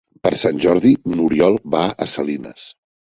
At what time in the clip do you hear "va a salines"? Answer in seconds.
1.77-2.67